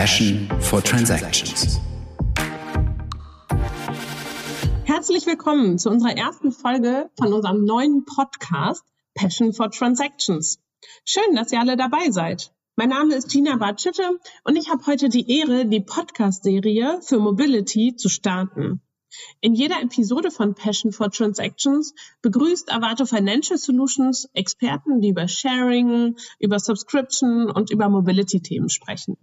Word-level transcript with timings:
Passion 0.00 0.48
for 0.60 0.82
Transactions. 0.82 1.78
Herzlich 4.86 5.26
willkommen 5.26 5.78
zu 5.78 5.90
unserer 5.90 6.16
ersten 6.16 6.52
Folge 6.52 7.10
von 7.18 7.34
unserem 7.34 7.66
neuen 7.66 8.06
Podcast 8.06 8.82
Passion 9.14 9.52
for 9.52 9.70
Transactions. 9.70 10.58
Schön, 11.04 11.36
dass 11.36 11.52
ihr 11.52 11.60
alle 11.60 11.76
dabei 11.76 12.10
seid. 12.10 12.50
Mein 12.76 12.88
Name 12.88 13.14
ist 13.14 13.28
Gina 13.28 13.56
Bartschütte 13.56 14.18
und 14.44 14.56
ich 14.56 14.70
habe 14.70 14.86
heute 14.86 15.10
die 15.10 15.38
Ehre, 15.38 15.66
die 15.66 15.82
Podcast-Serie 15.82 17.00
für 17.02 17.18
Mobility 17.18 17.94
zu 17.94 18.08
starten. 18.08 18.80
In 19.42 19.52
jeder 19.52 19.82
Episode 19.82 20.30
von 20.30 20.54
Passion 20.54 20.92
for 20.92 21.10
Transactions 21.10 21.92
begrüßt 22.22 22.72
Avato 22.72 23.04
Financial 23.04 23.58
Solutions 23.58 24.30
Experten, 24.32 25.02
die 25.02 25.10
über 25.10 25.28
Sharing, 25.28 26.16
über 26.38 26.58
Subscription 26.58 27.50
und 27.50 27.70
über 27.70 27.90
Mobility-Themen 27.90 28.70
sprechen. 28.70 29.18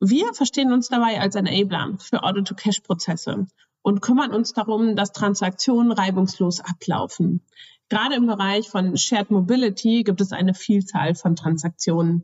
Wir 0.00 0.32
verstehen 0.34 0.72
uns 0.72 0.88
dabei 0.88 1.20
als 1.20 1.34
Enabler 1.34 1.96
für 1.98 2.22
Order-to-Cash-Prozesse 2.22 3.46
und 3.82 4.00
kümmern 4.00 4.32
uns 4.32 4.52
darum, 4.52 4.96
dass 4.96 5.12
Transaktionen 5.12 5.92
reibungslos 5.92 6.60
ablaufen. 6.60 7.42
Gerade 7.88 8.14
im 8.14 8.26
Bereich 8.26 8.68
von 8.68 8.96
Shared 8.96 9.30
Mobility 9.30 10.02
gibt 10.02 10.20
es 10.20 10.32
eine 10.32 10.54
Vielzahl 10.54 11.14
von 11.14 11.36
Transaktionen. 11.36 12.22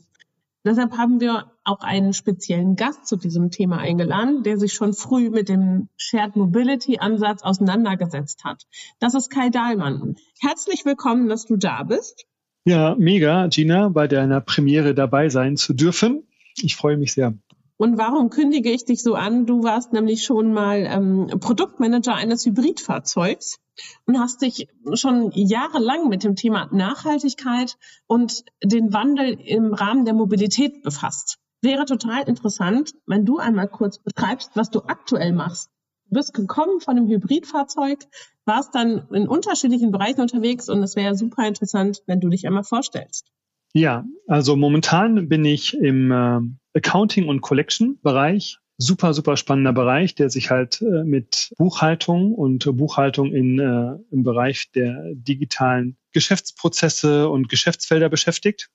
Deshalb 0.64 0.96
haben 0.96 1.20
wir 1.20 1.52
auch 1.64 1.80
einen 1.80 2.12
speziellen 2.12 2.74
Gast 2.74 3.06
zu 3.06 3.16
diesem 3.16 3.50
Thema 3.50 3.78
eingeladen, 3.78 4.42
der 4.42 4.58
sich 4.58 4.72
schon 4.72 4.92
früh 4.92 5.30
mit 5.30 5.48
dem 5.48 5.88
Shared 5.96 6.36
Mobility 6.36 6.98
Ansatz 6.98 7.42
auseinandergesetzt 7.42 8.44
hat. 8.44 8.66
Das 8.98 9.14
ist 9.14 9.30
Kai 9.30 9.50
Dahlmann. 9.50 10.16
Herzlich 10.40 10.84
willkommen, 10.84 11.28
dass 11.28 11.46
du 11.46 11.56
da 11.56 11.84
bist. 11.84 12.26
Ja, 12.64 12.96
mega, 12.98 13.46
Gina, 13.46 13.88
bei 13.88 14.08
deiner 14.08 14.40
Premiere 14.40 14.94
dabei 14.94 15.28
sein 15.28 15.56
zu 15.56 15.74
dürfen. 15.74 16.24
Ich 16.62 16.76
freue 16.76 16.96
mich 16.96 17.12
sehr. 17.12 17.34
Und 17.78 17.96
warum 17.96 18.28
kündige 18.28 18.70
ich 18.70 18.84
dich 18.84 19.02
so 19.04 19.14
an? 19.14 19.46
Du 19.46 19.62
warst 19.62 19.92
nämlich 19.92 20.24
schon 20.24 20.52
mal 20.52 20.78
ähm, 20.78 21.28
Produktmanager 21.40 22.12
eines 22.12 22.44
Hybridfahrzeugs 22.44 23.60
und 24.04 24.18
hast 24.18 24.42
dich 24.42 24.68
schon 24.94 25.30
jahrelang 25.32 26.08
mit 26.08 26.24
dem 26.24 26.34
Thema 26.34 26.68
Nachhaltigkeit 26.72 27.76
und 28.08 28.44
den 28.64 28.92
Wandel 28.92 29.38
im 29.40 29.72
Rahmen 29.72 30.04
der 30.04 30.14
Mobilität 30.14 30.82
befasst. 30.82 31.38
Wäre 31.62 31.84
total 31.84 32.28
interessant, 32.28 32.94
wenn 33.06 33.24
du 33.24 33.38
einmal 33.38 33.68
kurz 33.68 33.98
beschreibst, 33.98 34.50
was 34.54 34.70
du 34.70 34.80
aktuell 34.80 35.32
machst. 35.32 35.70
Du 36.06 36.14
bist 36.14 36.34
gekommen 36.34 36.80
von 36.80 36.96
einem 36.96 37.08
Hybridfahrzeug, 37.08 38.00
warst 38.44 38.74
dann 38.74 39.06
in 39.12 39.28
unterschiedlichen 39.28 39.92
Bereichen 39.92 40.20
unterwegs 40.20 40.68
und 40.68 40.82
es 40.82 40.96
wäre 40.96 41.14
super 41.14 41.46
interessant, 41.46 42.02
wenn 42.06 42.20
du 42.20 42.28
dich 42.28 42.46
einmal 42.46 42.64
vorstellst. 42.64 43.30
Ja, 43.74 44.04
also 44.26 44.56
momentan 44.56 45.28
bin 45.28 45.44
ich 45.44 45.76
im 45.76 46.10
äh, 46.10 46.40
Accounting 46.74 47.28
und 47.28 47.40
Collection 47.40 47.98
Bereich. 48.02 48.58
Super, 48.80 49.12
super 49.12 49.36
spannender 49.36 49.72
Bereich, 49.72 50.14
der 50.14 50.30
sich 50.30 50.50
halt 50.50 50.80
äh, 50.80 51.04
mit 51.04 51.52
Buchhaltung 51.58 52.32
und 52.34 52.64
Buchhaltung 52.76 53.32
in, 53.34 53.58
äh, 53.58 53.96
im 54.10 54.22
Bereich 54.22 54.70
der 54.72 55.14
digitalen 55.14 55.96
Geschäftsprozesse 56.12 57.28
und 57.28 57.48
Geschäftsfelder 57.48 58.08
beschäftigt. 58.08 58.70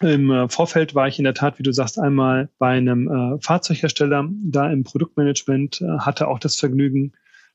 Im 0.00 0.48
Vorfeld 0.48 0.94
war 0.94 1.08
ich 1.08 1.18
in 1.18 1.24
der 1.24 1.34
Tat, 1.34 1.58
wie 1.58 1.64
du 1.64 1.72
sagst, 1.72 1.98
einmal 1.98 2.50
bei 2.58 2.68
einem 2.68 3.40
Fahrzeughersteller 3.42 4.28
da 4.44 4.70
im 4.70 4.84
Produktmanagement, 4.84 5.82
hatte 5.98 6.28
auch 6.28 6.38
das 6.38 6.54
Vergnügen, 6.54 7.14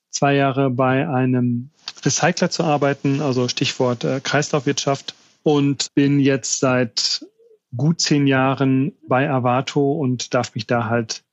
zwei 0.09 0.36
Jahre 0.36 0.70
bei 0.70 1.08
einem 1.08 1.70
Recycler 2.03 2.50
zu 2.50 2.66
arbeiten, 2.66 3.22
also 3.22 3.48
Stichwort 3.48 4.05
Kreislaufwirtschaft 4.25 5.16
und 5.44 5.94
bin 5.94 6.19
jetzt 6.19 6.59
seit 6.59 7.25
gut 7.75 8.02
zehn 8.02 8.27
Jahren 8.27 8.94
bei 9.08 9.30
Avato 9.30 9.94
und 9.94 10.33
darf 10.33 10.55
mich 10.55 10.67
da 10.67 10.86
halt 10.86 11.23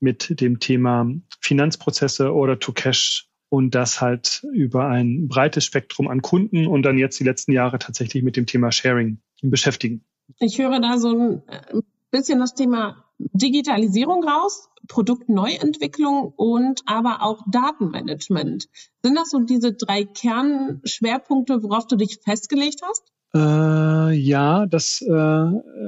mit 0.00 0.40
dem 0.40 0.60
Thema 0.60 1.10
Finanzprozesse 1.40 2.32
oder 2.32 2.58
to 2.58 2.72
Cash 2.72 3.28
und 3.48 3.74
das 3.74 4.00
halt 4.00 4.46
über 4.52 4.86
ein 4.86 5.28
breites 5.28 5.64
Spektrum 5.64 6.08
an 6.08 6.22
Kunden 6.22 6.66
und 6.66 6.82
dann 6.82 6.98
jetzt 6.98 7.18
die 7.18 7.24
letzten 7.24 7.52
Jahre 7.52 7.78
tatsächlich 7.78 8.22
mit 8.22 8.36
dem 8.36 8.46
Thema 8.46 8.70
Sharing 8.70 9.20
beschäftigen. 9.42 10.04
Ich 10.38 10.58
höre 10.58 10.80
da 10.80 10.98
so 10.98 11.08
ein 11.08 11.42
äh, 11.48 11.80
bisschen 12.10 12.38
das 12.38 12.54
Thema 12.54 13.04
Digitalisierung 13.18 14.22
raus, 14.22 14.68
Produktneuentwicklung 14.86 16.32
und 16.36 16.82
aber 16.86 17.22
auch 17.22 17.42
Datenmanagement. 17.50 18.68
Sind 19.02 19.14
das 19.16 19.30
so 19.30 19.40
diese 19.40 19.72
drei 19.72 20.04
Kernschwerpunkte, 20.04 21.62
worauf 21.62 21.86
du 21.86 21.96
dich 21.96 22.20
festgelegt 22.22 22.82
hast? 22.82 23.02
Äh, 23.34 24.12
ja, 24.12 24.66
das 24.66 25.02
äh, 25.02 25.46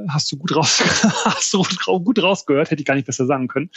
hast 0.09 0.31
du 0.31 0.37
gut 0.37 0.55
raus, 0.55 0.81
hast 1.25 1.53
du 1.55 1.63
gut 2.05 2.23
rausgehört, 2.23 2.71
hätte 2.71 2.83
ich 2.83 2.87
gar 2.87 2.95
nicht 2.95 3.07
besser 3.07 3.27
sagen 3.27 3.49
können. 3.49 3.71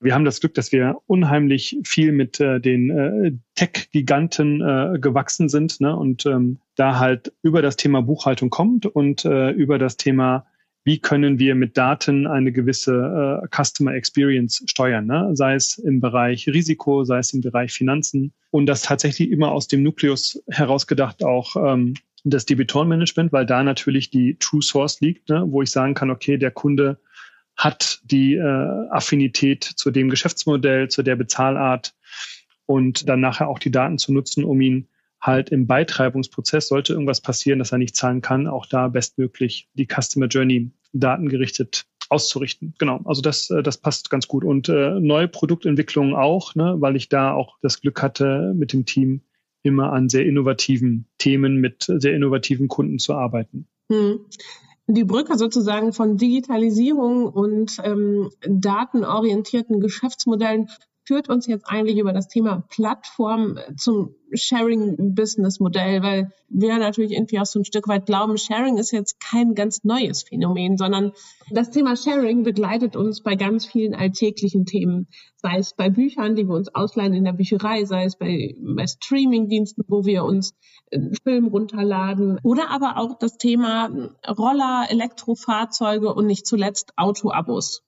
Wir 0.00 0.14
haben 0.14 0.24
das 0.24 0.38
Glück, 0.40 0.54
dass 0.54 0.70
wir 0.70 0.98
unheimlich 1.06 1.76
viel 1.84 2.12
mit 2.12 2.38
äh, 2.38 2.60
den 2.60 2.90
äh, 2.90 3.32
Tech-Giganten 3.56 4.60
äh, 4.60 4.98
gewachsen 5.00 5.48
sind 5.48 5.80
ne? 5.80 5.96
und 5.96 6.24
ähm, 6.24 6.58
da 6.76 6.98
halt 6.98 7.32
über 7.42 7.62
das 7.62 7.76
Thema 7.76 8.02
Buchhaltung 8.02 8.50
kommt 8.50 8.86
und 8.86 9.24
äh, 9.24 9.50
über 9.50 9.78
das 9.78 9.96
Thema, 9.96 10.46
wie 10.84 11.00
können 11.00 11.40
wir 11.40 11.56
mit 11.56 11.76
Daten 11.76 12.28
eine 12.28 12.52
gewisse 12.52 13.42
äh, 13.42 13.48
Customer 13.50 13.92
Experience 13.94 14.62
steuern, 14.66 15.06
ne? 15.06 15.30
sei 15.32 15.54
es 15.54 15.78
im 15.78 15.98
Bereich 15.98 16.46
Risiko, 16.46 17.02
sei 17.02 17.18
es 17.18 17.32
im 17.32 17.40
Bereich 17.40 17.72
Finanzen 17.72 18.32
und 18.52 18.66
das 18.66 18.82
tatsächlich 18.82 19.32
immer 19.32 19.50
aus 19.50 19.66
dem 19.66 19.82
Nukleus 19.82 20.40
herausgedacht 20.48 21.24
auch 21.24 21.56
ähm, 21.56 21.94
das 22.30 22.46
Debitorenmanagement, 22.46 23.32
weil 23.32 23.46
da 23.46 23.62
natürlich 23.62 24.10
die 24.10 24.36
True 24.38 24.62
Source 24.62 25.00
liegt, 25.00 25.28
ne, 25.28 25.44
wo 25.46 25.62
ich 25.62 25.70
sagen 25.70 25.94
kann, 25.94 26.10
okay, 26.10 26.36
der 26.36 26.50
Kunde 26.50 26.98
hat 27.56 28.00
die 28.04 28.34
äh, 28.34 28.88
Affinität 28.90 29.64
zu 29.64 29.90
dem 29.90 30.10
Geschäftsmodell, 30.10 30.88
zu 30.88 31.02
der 31.02 31.16
Bezahlart 31.16 31.94
und 32.66 33.08
dann 33.08 33.20
nachher 33.20 33.48
auch 33.48 33.58
die 33.58 33.70
Daten 33.70 33.98
zu 33.98 34.12
nutzen, 34.12 34.44
um 34.44 34.60
ihn 34.60 34.88
halt 35.20 35.50
im 35.50 35.66
Beitreibungsprozess, 35.66 36.68
sollte 36.68 36.92
irgendwas 36.92 37.20
passieren, 37.20 37.58
dass 37.58 37.72
er 37.72 37.78
nicht 37.78 37.96
zahlen 37.96 38.20
kann, 38.20 38.46
auch 38.46 38.66
da 38.66 38.88
bestmöglich 38.88 39.68
die 39.74 39.86
Customer 39.86 40.26
Journey 40.26 40.70
datengerichtet 40.92 41.86
auszurichten. 42.08 42.74
Genau, 42.78 43.00
also 43.04 43.20
das, 43.20 43.50
äh, 43.50 43.62
das 43.62 43.78
passt 43.78 44.10
ganz 44.10 44.28
gut. 44.28 44.44
Und 44.44 44.68
äh, 44.68 44.98
neue 45.00 45.28
Produktentwicklungen 45.28 46.14
auch, 46.14 46.54
ne, 46.54 46.76
weil 46.78 46.96
ich 46.96 47.08
da 47.08 47.32
auch 47.32 47.58
das 47.60 47.80
Glück 47.80 48.02
hatte, 48.02 48.54
mit 48.56 48.72
dem 48.72 48.86
Team 48.86 49.22
immer 49.68 49.92
an 49.92 50.08
sehr 50.08 50.26
innovativen 50.26 51.06
Themen 51.18 51.56
mit 51.56 51.84
sehr 51.86 52.14
innovativen 52.14 52.68
Kunden 52.68 52.98
zu 52.98 53.14
arbeiten. 53.14 53.68
Hm. 53.90 54.20
Die 54.90 55.04
Brücke 55.04 55.36
sozusagen 55.36 55.92
von 55.92 56.16
Digitalisierung 56.16 57.26
und 57.26 57.76
ähm, 57.84 58.30
datenorientierten 58.40 59.80
Geschäftsmodellen 59.80 60.68
führt 61.08 61.30
uns 61.30 61.46
jetzt 61.46 61.64
eigentlich 61.66 61.98
über 61.98 62.12
das 62.12 62.28
Thema 62.28 62.64
Plattform 62.68 63.58
zum 63.78 64.14
Sharing-Business-Modell, 64.30 66.02
weil 66.02 66.32
wir 66.50 66.76
natürlich 66.76 67.12
irgendwie 67.12 67.40
auch 67.40 67.46
so 67.46 67.60
ein 67.60 67.64
Stück 67.64 67.88
weit 67.88 68.04
glauben, 68.04 68.36
Sharing 68.36 68.76
ist 68.76 68.90
jetzt 68.90 69.18
kein 69.18 69.54
ganz 69.54 69.84
neues 69.84 70.22
Phänomen, 70.22 70.76
sondern 70.76 71.12
das 71.50 71.70
Thema 71.70 71.96
Sharing 71.96 72.42
begleitet 72.42 72.94
uns 72.94 73.22
bei 73.22 73.36
ganz 73.36 73.64
vielen 73.64 73.94
alltäglichen 73.94 74.66
Themen, 74.66 75.08
sei 75.36 75.56
es 75.56 75.74
bei 75.74 75.88
Büchern, 75.88 76.36
die 76.36 76.46
wir 76.46 76.54
uns 76.54 76.74
ausleihen 76.74 77.14
in 77.14 77.24
der 77.24 77.32
Bücherei, 77.32 77.86
sei 77.86 78.04
es 78.04 78.16
bei, 78.16 78.54
bei 78.60 78.86
Streaming-Diensten, 78.86 79.84
wo 79.88 80.04
wir 80.04 80.24
uns 80.24 80.52
Film 81.22 81.46
runterladen 81.46 82.38
oder 82.42 82.68
aber 82.70 82.98
auch 82.98 83.18
das 83.18 83.38
Thema 83.38 83.88
Roller, 84.28 84.86
Elektrofahrzeuge 84.90 86.12
und 86.12 86.26
nicht 86.26 86.46
zuletzt 86.46 86.92
Autoabos. 86.96 87.87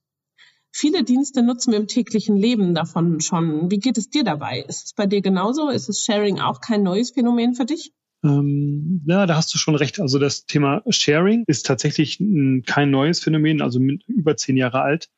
Viele 0.72 1.02
Dienste 1.02 1.42
nutzen 1.42 1.72
wir 1.72 1.80
im 1.80 1.88
täglichen 1.88 2.36
Leben 2.36 2.74
davon 2.74 3.20
schon. 3.20 3.70
Wie 3.70 3.78
geht 3.78 3.98
es 3.98 4.08
dir 4.08 4.22
dabei? 4.22 4.64
Ist 4.68 4.86
es 4.86 4.92
bei 4.94 5.06
dir 5.06 5.20
genauso? 5.20 5.68
Ist 5.68 5.88
es 5.88 6.04
Sharing 6.04 6.38
auch 6.38 6.60
kein 6.60 6.82
neues 6.82 7.10
Phänomen 7.10 7.54
für 7.54 7.64
dich? 7.64 7.92
Ähm, 8.22 9.02
ja, 9.06 9.26
da 9.26 9.36
hast 9.36 9.52
du 9.52 9.58
schon 9.58 9.74
recht. 9.74 10.00
Also 10.00 10.18
das 10.18 10.44
Thema 10.46 10.82
Sharing 10.88 11.44
ist 11.46 11.66
tatsächlich 11.66 12.18
kein 12.66 12.90
neues 12.90 13.20
Phänomen, 13.20 13.62
also 13.62 13.80
über 14.06 14.36
zehn 14.36 14.56
Jahre 14.56 14.82
alt. 14.82 15.08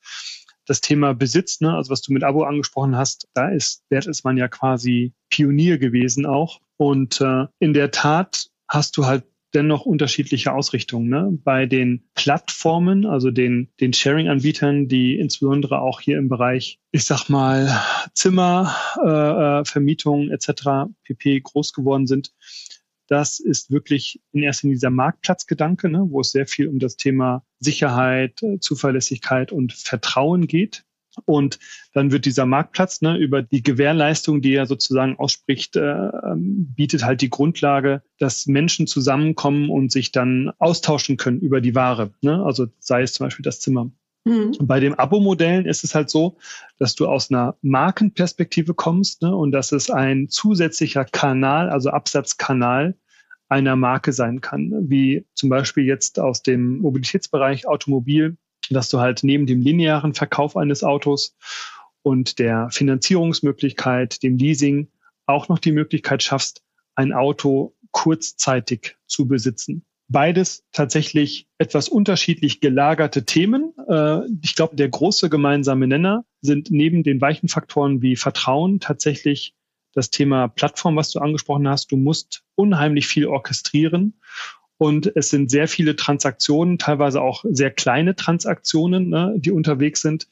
Das 0.64 0.80
Thema 0.80 1.12
Besitz, 1.12 1.60
ne, 1.60 1.74
also 1.74 1.90
was 1.90 2.02
du 2.02 2.12
mit 2.12 2.22
Abo 2.22 2.44
angesprochen 2.44 2.96
hast, 2.96 3.28
da 3.34 3.48
ist 3.48 3.82
Bertelsmann 3.88 4.36
ja 4.36 4.46
quasi 4.46 5.12
Pionier 5.28 5.78
gewesen 5.78 6.24
auch. 6.24 6.60
Und 6.76 7.20
äh, 7.20 7.46
in 7.58 7.74
der 7.74 7.90
Tat 7.90 8.46
hast 8.68 8.96
du 8.96 9.06
halt 9.06 9.24
dennoch 9.54 9.84
unterschiedliche 9.84 10.52
Ausrichtungen. 10.52 11.08
Ne? 11.08 11.38
Bei 11.44 11.66
den 11.66 12.04
Plattformen, 12.14 13.06
also 13.06 13.30
den, 13.30 13.68
den 13.80 13.92
Sharing-Anbietern, 13.92 14.88
die 14.88 15.16
insbesondere 15.18 15.80
auch 15.80 16.00
hier 16.00 16.18
im 16.18 16.28
Bereich, 16.28 16.80
ich 16.90 17.04
sag 17.04 17.28
mal, 17.28 17.68
Zimmer, 18.14 18.74
äh, 19.04 19.60
äh 19.60 19.64
Vermietung 19.64 20.30
etc. 20.30 20.90
pp. 21.04 21.40
groß 21.40 21.72
geworden 21.72 22.06
sind, 22.06 22.32
das 23.12 23.40
ist 23.40 23.70
wirklich 23.70 24.22
in 24.32 24.42
erster 24.42 24.66
Linie 24.66 24.76
dieser 24.76 24.90
Marktplatzgedanke, 24.90 25.90
ne, 25.90 26.06
wo 26.08 26.20
es 26.20 26.32
sehr 26.32 26.46
viel 26.46 26.68
um 26.68 26.78
das 26.78 26.96
Thema 26.96 27.44
Sicherheit, 27.58 28.42
äh, 28.42 28.58
Zuverlässigkeit 28.58 29.52
und 29.52 29.74
Vertrauen 29.74 30.46
geht. 30.46 30.84
Und 31.24 31.58
dann 31.92 32.10
wird 32.10 32.24
dieser 32.24 32.46
Marktplatz 32.46 33.02
ne, 33.02 33.16
über 33.16 33.42
die 33.42 33.62
Gewährleistung, 33.62 34.40
die 34.40 34.54
er 34.54 34.66
sozusagen 34.66 35.18
ausspricht, 35.18 35.76
äh, 35.76 35.80
ähm, 35.80 36.72
bietet 36.74 37.04
halt 37.04 37.20
die 37.20 37.30
Grundlage, 37.30 38.02
dass 38.18 38.46
Menschen 38.46 38.86
zusammenkommen 38.86 39.70
und 39.70 39.92
sich 39.92 40.12
dann 40.12 40.52
austauschen 40.58 41.16
können 41.16 41.40
über 41.40 41.60
die 41.60 41.74
Ware. 41.74 42.12
Ne? 42.22 42.42
Also 42.42 42.66
sei 42.78 43.02
es 43.02 43.14
zum 43.14 43.26
Beispiel 43.26 43.42
das 43.42 43.60
Zimmer. 43.60 43.90
Mhm. 44.24 44.52
Bei 44.60 44.80
den 44.80 44.94
Abo-Modellen 44.94 45.66
ist 45.66 45.84
es 45.84 45.94
halt 45.94 46.08
so, 46.08 46.38
dass 46.78 46.94
du 46.94 47.08
aus 47.08 47.30
einer 47.30 47.56
Markenperspektive 47.62 48.74
kommst 48.74 49.22
ne, 49.22 49.34
und 49.34 49.52
dass 49.52 49.72
es 49.72 49.90
ein 49.90 50.28
zusätzlicher 50.28 51.04
Kanal, 51.04 51.68
also 51.70 51.90
Absatzkanal 51.90 52.96
einer 53.48 53.76
Marke 53.76 54.12
sein 54.12 54.40
kann, 54.40 54.72
wie 54.88 55.26
zum 55.34 55.50
Beispiel 55.50 55.84
jetzt 55.84 56.18
aus 56.18 56.42
dem 56.42 56.78
Mobilitätsbereich 56.78 57.66
Automobil, 57.66 58.36
dass 58.72 58.88
du 58.88 59.00
halt 59.00 59.22
neben 59.22 59.46
dem 59.46 59.60
linearen 59.60 60.14
Verkauf 60.14 60.56
eines 60.56 60.84
Autos 60.84 61.36
und 62.02 62.38
der 62.38 62.68
Finanzierungsmöglichkeit, 62.70 64.22
dem 64.22 64.36
Leasing, 64.36 64.88
auch 65.26 65.48
noch 65.48 65.58
die 65.58 65.72
Möglichkeit 65.72 66.22
schaffst, 66.22 66.62
ein 66.94 67.12
Auto 67.12 67.74
kurzzeitig 67.92 68.96
zu 69.06 69.28
besitzen. 69.28 69.84
Beides 70.08 70.64
tatsächlich 70.72 71.46
etwas 71.58 71.88
unterschiedlich 71.88 72.60
gelagerte 72.60 73.24
Themen. 73.24 73.72
Äh, 73.88 74.20
ich 74.42 74.54
glaube, 74.54 74.76
der 74.76 74.88
große 74.88 75.30
gemeinsame 75.30 75.86
Nenner 75.86 76.24
sind 76.40 76.70
neben 76.70 77.02
den 77.02 77.20
weichen 77.20 77.48
Faktoren 77.48 78.02
wie 78.02 78.16
Vertrauen 78.16 78.80
tatsächlich 78.80 79.54
das 79.94 80.10
Thema 80.10 80.48
Plattform, 80.48 80.96
was 80.96 81.10
du 81.12 81.20
angesprochen 81.20 81.68
hast. 81.68 81.92
Du 81.92 81.96
musst 81.96 82.44
unheimlich 82.56 83.06
viel 83.06 83.26
orchestrieren 83.26 84.20
und 84.82 85.12
es 85.14 85.28
sind 85.28 85.48
sehr 85.48 85.68
viele 85.68 85.94
Transaktionen, 85.94 86.76
teilweise 86.76 87.22
auch 87.22 87.44
sehr 87.48 87.70
kleine 87.70 88.16
Transaktionen, 88.16 89.10
ne, 89.10 89.32
die 89.36 89.52
unterwegs 89.52 90.00
sind, 90.00 90.26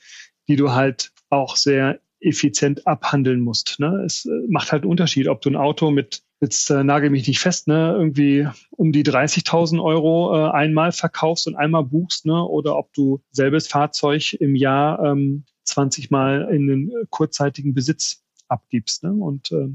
die 0.48 0.56
du 0.56 0.72
halt 0.72 1.12
auch 1.28 1.54
sehr 1.54 2.00
effizient 2.18 2.84
abhandeln 2.84 3.42
musst. 3.42 3.78
Ne? 3.78 4.02
Es 4.04 4.26
äh, 4.26 4.30
macht 4.48 4.72
halt 4.72 4.82
einen 4.82 4.90
Unterschied, 4.90 5.28
ob 5.28 5.40
du 5.40 5.50
ein 5.50 5.56
Auto 5.56 5.92
mit, 5.92 6.24
jetzt 6.40 6.68
äh, 6.68 6.82
nagel 6.82 7.10
mich 7.10 7.28
nicht 7.28 7.38
fest, 7.38 7.68
ne, 7.68 7.94
irgendwie 7.96 8.48
um 8.72 8.90
die 8.90 9.04
30.000 9.04 9.80
Euro 9.80 10.34
äh, 10.34 10.50
einmal 10.50 10.90
verkaufst 10.90 11.46
und 11.46 11.54
einmal 11.54 11.84
buchst, 11.84 12.26
ne, 12.26 12.44
oder 12.44 12.76
ob 12.76 12.92
du 12.92 13.22
selbes 13.30 13.68
Fahrzeug 13.68 14.32
im 14.32 14.56
Jahr 14.56 15.00
ähm, 15.04 15.44
20 15.62 16.10
Mal 16.10 16.48
in 16.52 16.66
den 16.66 16.90
äh, 16.90 17.06
kurzzeitigen 17.08 17.72
Besitz 17.72 18.24
abgibst. 18.48 19.04
Ne? 19.04 19.12
Und 19.12 19.52
äh, 19.52 19.68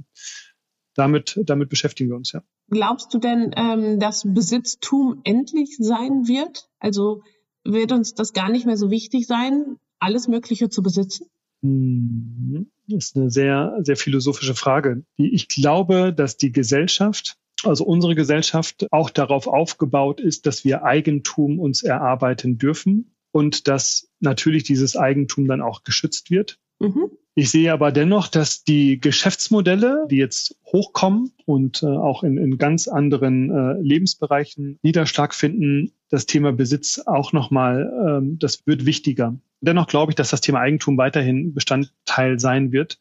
damit, 0.96 1.40
damit 1.46 1.70
beschäftigen 1.70 2.10
wir 2.10 2.18
uns, 2.18 2.32
ja. 2.32 2.42
Glaubst 2.70 3.14
du 3.14 3.20
denn, 3.20 3.54
ähm, 3.56 4.00
dass 4.00 4.24
Besitztum 4.26 5.22
endlich 5.24 5.78
sein 5.78 6.28
wird? 6.28 6.70
Also 6.80 7.22
wird 7.64 7.92
uns 7.92 8.16
das 8.16 8.34
gar 8.34 8.50
nicht 8.50 8.66
mehr 8.66 8.78
so 8.78 8.90
wichtig 8.90 9.28
sein, 9.28 9.78
alles 10.00 10.28
Mögliche 10.28 10.70
zu 10.70 10.82
besitzen? 10.82 11.28
Mhm. 11.62 12.72
Das 12.88 13.06
ist 13.06 13.18
eine 13.18 13.32
sehr, 13.32 13.78
sehr 13.82 13.98
philosophische 13.98 14.56
Frage. 14.56 15.04
Ich 15.18 15.48
glaube, 15.48 16.14
dass 16.14 16.38
die 16.38 16.52
Gesellschaft, 16.52 17.38
also 17.64 17.84
unsere 17.84 18.16
Gesellschaft, 18.16 18.88
auch 18.92 19.10
darauf 19.10 19.48
aufgebaut 19.48 20.20
ist, 20.20 20.46
dass 20.46 20.64
wir 20.64 20.84
Eigentum 20.84 21.60
uns 21.60 21.84
erarbeiten 21.84 22.58
dürfen 22.58 23.16
und 23.32 23.68
dass 23.68 24.10
natürlich 24.20 24.64
dieses 24.64 24.96
Eigentum 24.96 25.48
dann 25.48 25.62
auch 25.62 25.84
geschützt 25.84 26.30
wird. 26.30 26.60
Mhm. 26.80 27.10
Ich 27.38 27.52
sehe 27.52 27.74
aber 27.74 27.92
dennoch, 27.92 28.30
dass 28.30 28.64
die 28.64 28.98
Geschäftsmodelle, 29.00 30.08
die 30.10 30.16
jetzt 30.16 30.58
hochkommen 30.66 31.34
und 31.46 31.84
äh, 31.84 31.86
auch 31.86 32.24
in, 32.24 32.38
in 32.38 32.58
ganz 32.58 32.88
anderen 32.88 33.52
äh, 33.52 33.74
Lebensbereichen 33.82 34.80
Niederschlag 34.84 35.36
finden, 35.36 35.92
das 36.10 36.26
Thema 36.26 36.54
Besitz 36.54 37.00
auch 37.06 37.34
nochmal, 37.34 37.92
ähm, 38.08 38.40
das 38.40 38.66
wird 38.66 38.86
wichtiger. 38.86 39.38
Dennoch 39.60 39.88
glaube 39.88 40.12
ich, 40.14 40.16
dass 40.16 40.30
das 40.30 40.40
Thema 40.40 40.60
Eigentum 40.62 40.98
weiterhin 40.98 41.54
Bestandteil 41.54 42.40
sein 42.40 42.72
wird. 42.72 43.00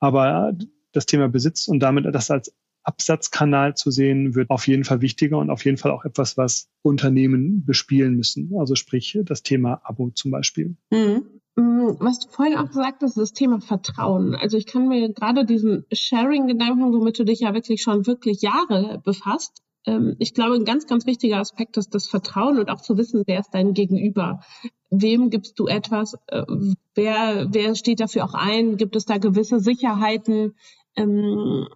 Aber 0.00 0.52
das 0.90 1.06
Thema 1.06 1.28
Besitz 1.28 1.68
und 1.68 1.78
damit 1.78 2.12
das 2.12 2.30
als 2.30 2.52
Absatzkanal 2.82 3.76
zu 3.76 3.92
sehen, 3.92 4.34
wird 4.34 4.50
auf 4.50 4.66
jeden 4.66 4.84
Fall 4.84 5.00
wichtiger 5.00 5.38
und 5.38 5.50
auf 5.50 5.64
jeden 5.64 5.76
Fall 5.76 5.92
auch 5.92 6.04
etwas, 6.04 6.36
was 6.36 6.68
Unternehmen 6.82 7.64
bespielen 7.64 8.16
müssen. 8.16 8.52
Also 8.58 8.74
sprich 8.74 9.18
das 9.24 9.42
Thema 9.42 9.80
Abo 9.84 10.10
zum 10.10 10.32
Beispiel. 10.32 10.76
Mhm. 10.90 11.35
Was 12.00 12.20
du 12.20 12.28
vorhin 12.28 12.56
auch 12.56 12.68
gesagt 12.68 13.02
hast, 13.02 13.16
das 13.16 13.32
Thema 13.32 13.60
Vertrauen. 13.60 14.34
Also 14.34 14.56
ich 14.56 14.66
kann 14.66 14.88
mir 14.88 15.12
gerade 15.12 15.44
diesen 15.44 15.84
Sharing-Gedanken, 15.92 16.92
womit 16.92 17.18
du 17.18 17.24
dich 17.24 17.40
ja 17.40 17.54
wirklich 17.54 17.82
schon 17.82 18.06
wirklich 18.06 18.42
Jahre 18.42 19.00
befasst, 19.04 19.62
ähm, 19.86 20.16
ich 20.18 20.34
glaube, 20.34 20.56
ein 20.56 20.64
ganz, 20.64 20.86
ganz 20.86 21.06
wichtiger 21.06 21.38
Aspekt 21.38 21.76
ist 21.76 21.94
das 21.94 22.08
Vertrauen 22.08 22.58
und 22.58 22.70
auch 22.70 22.80
zu 22.80 22.98
wissen, 22.98 23.22
wer 23.26 23.40
ist 23.40 23.54
dein 23.54 23.72
Gegenüber. 23.72 24.40
Wem 24.90 25.30
gibst 25.30 25.58
du 25.58 25.66
etwas? 25.66 26.14
Äh, 26.26 26.44
wer, 26.94 27.46
wer 27.50 27.74
steht 27.74 28.00
dafür 28.00 28.24
auch 28.24 28.34
ein? 28.34 28.76
Gibt 28.76 28.96
es 28.96 29.06
da 29.06 29.18
gewisse 29.18 29.60
Sicherheiten? 29.60 30.54
Ähm, 30.96 31.68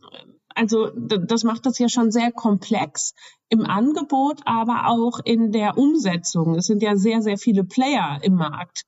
also 0.55 0.91
das 0.91 1.45
macht 1.45 1.65
das 1.65 1.79
ja 1.79 1.89
schon 1.89 2.11
sehr 2.11 2.33
komplex 2.33 3.15
im 3.49 3.65
Angebot, 3.65 4.41
aber 4.45 4.89
auch 4.89 5.21
in 5.25 5.53
der 5.53 5.79
Umsetzung. 5.79 6.57
Es 6.57 6.67
sind 6.67 6.83
ja 6.83 6.97
sehr, 6.97 7.23
sehr 7.23 7.39
viele 7.39 7.65
Player 7.65 8.19
im 8.23 8.35
Markt. 8.35 8.83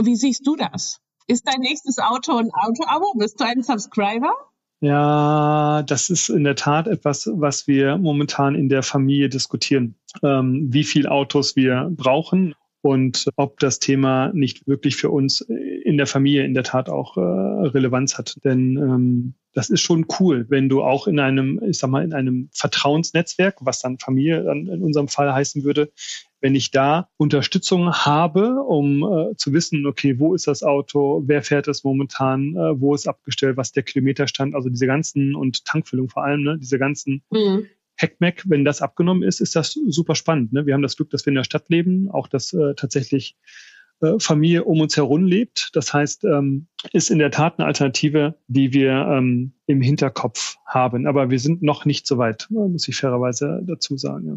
Wie 0.00 0.16
siehst 0.16 0.46
du 0.46 0.56
das? 0.56 1.00
Ist 1.26 1.46
dein 1.48 1.60
nächstes 1.60 1.98
Auto 1.98 2.36
ein 2.36 2.50
Auto-Abo? 2.52 3.14
Bist 3.16 3.40
du 3.40 3.44
ein 3.44 3.62
Subscriber? 3.62 4.32
Ja, 4.80 5.82
das 5.82 6.10
ist 6.10 6.28
in 6.28 6.44
der 6.44 6.56
Tat 6.56 6.86
etwas, 6.88 7.30
was 7.32 7.66
wir 7.66 7.96
momentan 7.96 8.54
in 8.54 8.68
der 8.68 8.82
Familie 8.82 9.30
diskutieren. 9.30 9.94
Ähm, 10.22 10.68
wie 10.70 10.84
viel 10.84 11.06
Autos 11.06 11.56
wir 11.56 11.88
brauchen 11.90 12.54
und 12.82 13.28
ob 13.36 13.58
das 13.60 13.78
Thema 13.78 14.30
nicht 14.34 14.66
wirklich 14.66 14.96
für 14.96 15.08
uns 15.08 15.40
in 15.40 15.96
der 15.96 16.06
Familie 16.06 16.44
in 16.44 16.52
der 16.52 16.64
Tat 16.64 16.90
auch 16.90 17.16
äh, 17.16 17.20
Relevanz 17.20 18.18
hat. 18.18 18.38
Denn 18.44 18.76
ähm, 18.76 19.34
das 19.54 19.70
ist 19.70 19.80
schon 19.80 20.06
cool, 20.18 20.46
wenn 20.48 20.68
du 20.68 20.82
auch 20.82 21.06
in 21.06 21.18
einem, 21.20 21.60
ich 21.64 21.78
sag 21.78 21.88
mal, 21.88 22.04
in 22.04 22.12
einem 22.12 22.50
Vertrauensnetzwerk, 22.52 23.58
was 23.60 23.80
dann 23.80 23.98
Familie 23.98 24.42
dann 24.42 24.66
in 24.66 24.82
unserem 24.82 25.08
Fall 25.08 25.32
heißen 25.32 25.64
würde, 25.64 25.92
wenn 26.40 26.54
ich 26.54 26.72
da 26.72 27.08
Unterstützung 27.16 27.92
habe, 27.92 28.62
um 28.62 29.02
äh, 29.02 29.36
zu 29.36 29.52
wissen, 29.52 29.86
okay, 29.86 30.18
wo 30.18 30.34
ist 30.34 30.46
das 30.46 30.62
Auto, 30.62 31.22
wer 31.24 31.42
fährt 31.42 31.68
es 31.68 31.84
momentan, 31.84 32.54
äh, 32.56 32.80
wo 32.80 32.94
ist 32.94 33.06
abgestellt, 33.06 33.56
was 33.56 33.72
der 33.72 33.84
Kilometerstand, 33.84 34.54
also 34.54 34.68
diese 34.68 34.86
ganzen 34.86 35.34
und 35.34 35.64
Tankfüllung 35.64 36.10
vor 36.10 36.24
allem, 36.24 36.42
ne, 36.42 36.58
diese 36.58 36.78
ganzen 36.78 37.22
mhm. 37.30 37.66
Hackmack, 37.96 38.42
wenn 38.46 38.64
das 38.64 38.82
abgenommen 38.82 39.22
ist, 39.22 39.40
ist 39.40 39.54
das 39.56 39.72
super 39.72 40.16
spannend. 40.16 40.52
Ne? 40.52 40.66
Wir 40.66 40.74
haben 40.74 40.82
das 40.82 40.96
Glück, 40.96 41.10
dass 41.10 41.24
wir 41.24 41.30
in 41.30 41.36
der 41.36 41.44
Stadt 41.44 41.68
leben, 41.68 42.10
auch 42.10 42.26
dass 42.26 42.52
äh, 42.52 42.74
tatsächlich 42.74 43.36
Familie 44.18 44.64
um 44.64 44.80
uns 44.80 44.96
herum 44.96 45.24
lebt. 45.24 45.70
Das 45.74 45.92
heißt, 45.92 46.24
ähm, 46.24 46.66
ist 46.92 47.10
in 47.10 47.18
der 47.18 47.30
Tat 47.30 47.58
eine 47.58 47.66
Alternative, 47.66 48.34
die 48.46 48.72
wir 48.72 48.92
ähm, 48.92 49.52
im 49.66 49.80
Hinterkopf 49.80 50.56
haben. 50.66 51.06
Aber 51.06 51.30
wir 51.30 51.38
sind 51.38 51.62
noch 51.62 51.84
nicht 51.84 52.06
so 52.06 52.18
weit, 52.18 52.46
muss 52.50 52.88
ich 52.88 52.96
fairerweise 52.96 53.60
dazu 53.66 53.96
sagen. 53.96 54.26
Ja. 54.26 54.36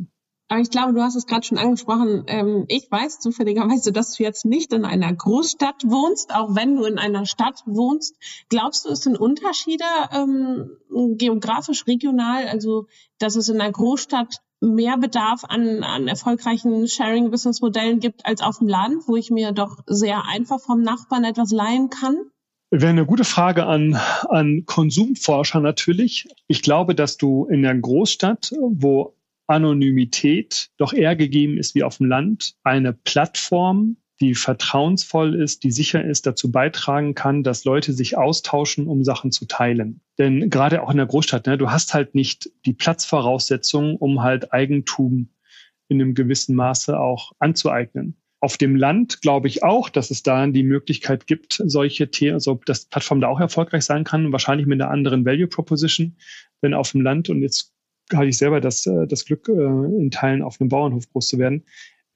Aber 0.50 0.62
ich 0.62 0.70
glaube, 0.70 0.94
du 0.94 1.02
hast 1.02 1.16
es 1.16 1.26
gerade 1.26 1.46
schon 1.46 1.58
angesprochen. 1.58 2.24
Ähm, 2.28 2.66
ich 2.70 2.90
weiß 2.90 3.20
zufälligerweise, 3.20 3.92
dass 3.92 4.16
du 4.16 4.24
jetzt 4.24 4.46
nicht 4.46 4.72
in 4.72 4.86
einer 4.86 5.14
Großstadt 5.14 5.84
wohnst, 5.86 6.34
auch 6.34 6.56
wenn 6.56 6.78
du 6.78 6.86
in 6.86 6.98
einer 6.98 7.26
Stadt 7.26 7.64
wohnst. 7.66 8.16
Glaubst 8.48 8.86
du, 8.86 8.90
es 8.90 9.02
sind 9.02 9.20
Unterschiede 9.20 9.84
ähm, 10.14 10.72
geografisch, 11.18 11.86
regional, 11.86 12.48
also 12.48 12.88
dass 13.20 13.36
es 13.36 13.50
in 13.50 13.60
einer 13.60 13.72
Großstadt 13.72 14.42
mehr 14.62 14.98
Bedarf 14.98 15.44
an, 15.44 15.84
an 15.84 16.08
erfolgreichen 16.08 16.88
Sharing-Business-Modellen 16.88 18.00
gibt 18.00 18.26
als 18.26 18.42
auf 18.42 18.60
dem 18.60 18.68
Land, 18.68 19.08
wo 19.08 19.16
ich 19.16 19.30
mir 19.30 19.52
doch 19.52 19.78
sehr 19.86 20.24
einfach 20.28 20.60
vom 20.60 20.82
Nachbarn 20.82 21.24
etwas 21.24 21.52
leihen 21.52 21.90
kann? 21.90 22.18
Wäre 22.70 22.90
eine 22.90 23.06
gute 23.06 23.24
Frage 23.24 23.66
an, 23.66 23.98
an 24.28 24.64
Konsumforscher 24.66 25.62
natürlich. 25.62 26.28
Ich 26.48 26.62
glaube, 26.62 26.96
dass 26.96 27.18
du 27.18 27.46
in 27.46 27.62
der 27.62 27.76
Großstadt, 27.76 28.54
wo 28.60 29.16
Anonymität 29.48 30.70
doch 30.78 30.92
eher 30.92 31.16
gegeben 31.16 31.58
ist 31.58 31.76
wie 31.76 31.84
auf 31.84 31.98
dem 31.98 32.08
Land, 32.08 32.56
eine 32.64 32.92
Plattform, 32.92 33.96
die 34.20 34.36
vertrauensvoll 34.36 35.36
ist, 35.36 35.64
die 35.64 35.72
sicher 35.72 36.04
ist, 36.04 36.26
dazu 36.26 36.52
beitragen 36.52 37.14
kann, 37.14 37.44
dass 37.44 37.66
Leute 37.66 37.94
sich 37.94 38.18
austauschen, 38.18 38.88
um 38.88 39.04
Sachen 39.04 39.32
zu 39.32 39.46
teilen. 39.46 40.02
Denn 40.18 40.50
gerade 40.50 40.82
auch 40.82 40.90
in 40.90 40.98
der 40.98 41.06
Großstadt, 41.06 41.46
ne, 41.46 41.58
du 41.58 41.70
hast 41.70 41.94
halt 41.94 42.16
nicht 42.16 42.50
die 42.66 42.74
Platzvoraussetzungen, 42.74 43.96
um 43.96 44.24
halt 44.24 44.54
Eigentum 44.54 45.30
in 45.88 46.02
einem 46.02 46.16
gewissen 46.16 46.56
Maße 46.56 47.00
auch 47.00 47.32
anzueignen. 47.40 48.18
Auf 48.40 48.58
dem 48.58 48.76
Land 48.76 49.22
glaube 49.22 49.48
ich 49.48 49.64
auch, 49.64 49.90
dass 49.90 50.12
es 50.12 50.22
da 50.22 50.46
die 50.48 50.64
Möglichkeit 50.64 51.26
gibt, 51.26 51.62
solche 51.66 52.12
Themen, 52.12 52.36
also 52.36 52.60
dass 52.66 52.86
Plattform 52.86 53.22
da 53.22 53.28
auch 53.28 53.40
erfolgreich 53.40 53.84
sein 53.84 54.04
kann, 54.04 54.32
wahrscheinlich 54.32 54.68
mit 54.68 54.82
einer 54.82 54.92
anderen 54.92 55.26
Value 55.26 55.48
Proposition, 55.48 56.16
wenn 56.62 56.74
auf 56.74 56.92
dem 56.92 57.02
Land 57.02 57.30
und 57.30 57.42
jetzt 57.42 57.74
hatte 58.14 58.28
ich 58.28 58.38
selber 58.38 58.62
das, 58.62 58.86
äh, 58.86 59.08
das 59.08 59.26
Glück, 59.26 59.50
äh, 59.50 59.52
in 59.52 60.12
Teilen 60.12 60.42
auf 60.42 60.62
einem 60.62 60.70
Bauernhof 60.70 61.10
groß 61.12 61.28
zu 61.28 61.40
werden, 61.40 61.66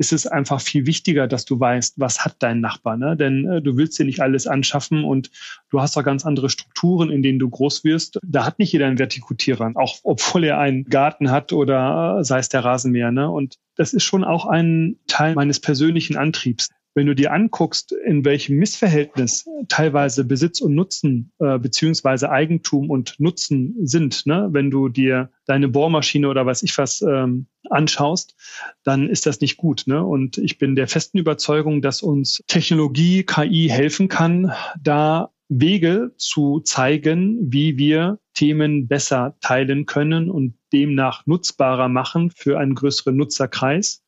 ist 0.01 0.13
es 0.13 0.25
einfach 0.25 0.61
viel 0.61 0.87
wichtiger, 0.87 1.27
dass 1.27 1.45
du 1.45 1.59
weißt, 1.59 1.99
was 1.99 2.25
hat 2.25 2.37
dein 2.39 2.59
Nachbar. 2.59 2.97
Ne? 2.97 3.15
Denn 3.15 3.47
äh, 3.47 3.61
du 3.61 3.77
willst 3.77 3.99
dir 3.99 4.05
nicht 4.05 4.19
alles 4.19 4.47
anschaffen 4.47 5.03
und 5.03 5.29
du 5.69 5.79
hast 5.79 5.95
auch 5.95 6.03
ganz 6.03 6.25
andere 6.25 6.49
Strukturen, 6.49 7.11
in 7.11 7.21
denen 7.21 7.37
du 7.37 7.47
groß 7.47 7.83
wirst. 7.83 8.17
Da 8.23 8.43
hat 8.43 8.57
nicht 8.57 8.71
jeder 8.71 8.87
einen 8.87 8.97
Vertikutierer, 8.97 9.71
auch 9.75 9.99
obwohl 10.01 10.43
er 10.45 10.57
einen 10.57 10.85
Garten 10.85 11.29
hat 11.29 11.53
oder 11.53 12.17
äh, 12.17 12.23
sei 12.23 12.39
es 12.39 12.49
der 12.49 12.65
Rasenmäher. 12.65 13.11
Ne? 13.11 13.29
Und 13.29 13.59
das 13.75 13.93
ist 13.93 14.03
schon 14.03 14.23
auch 14.23 14.47
ein 14.47 14.97
Teil 15.05 15.35
meines 15.35 15.59
persönlichen 15.59 16.17
Antriebs. 16.17 16.69
Wenn 16.93 17.07
du 17.07 17.15
dir 17.15 17.31
anguckst, 17.31 17.91
in 17.91 18.25
welchem 18.25 18.57
Missverhältnis 18.57 19.45
teilweise 19.69 20.25
Besitz 20.25 20.61
und 20.61 20.75
Nutzen 20.75 21.31
äh, 21.39 21.57
beziehungsweise 21.57 22.29
Eigentum 22.29 22.89
und 22.89 23.19
Nutzen 23.19 23.75
sind, 23.81 24.25
ne? 24.25 24.49
wenn 24.51 24.69
du 24.71 24.89
dir 24.89 25.31
deine 25.45 25.69
Bohrmaschine 25.69 26.27
oder 26.27 26.45
was 26.45 26.63
ich 26.63 26.77
was 26.77 27.01
ähm, 27.01 27.47
anschaust, 27.69 28.35
dann 28.83 29.09
ist 29.09 29.25
das 29.25 29.39
nicht 29.39 29.57
gut. 29.57 29.83
Ne? 29.85 30.03
Und 30.03 30.37
ich 30.37 30.57
bin 30.57 30.75
der 30.75 30.87
festen 30.87 31.17
Überzeugung, 31.17 31.81
dass 31.81 32.01
uns 32.01 32.41
Technologie, 32.47 33.23
KI 33.23 33.69
helfen 33.69 34.07
kann, 34.07 34.51
da 34.81 35.31
Wege 35.47 36.11
zu 36.17 36.61
zeigen, 36.61 37.37
wie 37.51 37.77
wir 37.77 38.19
Themen 38.33 38.87
besser 38.87 39.35
teilen 39.41 39.85
können 39.85 40.29
und 40.29 40.55
demnach 40.71 41.25
nutzbarer 41.25 41.89
machen 41.89 42.31
für 42.31 42.57
einen 42.57 42.73
größeren 42.75 43.15
Nutzerkreis 43.15 44.01